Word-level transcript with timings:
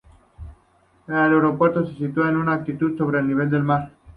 El 1.07 1.13
aeropuerto 1.13 1.85
se 1.85 1.93
sitúa 1.95 2.29
a 2.29 2.31
una 2.31 2.53
altitud 2.53 2.93
de 2.93 2.97
sobre 2.97 3.19
el 3.19 3.27
nivel 3.27 3.51
del 3.51 3.61
mar. 3.61 3.91